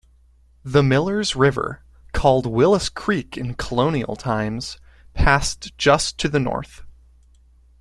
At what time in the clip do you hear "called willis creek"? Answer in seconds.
2.11-3.37